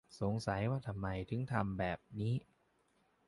[0.21, 2.33] สงสัยว่าทำไมถึงทำแบบนี้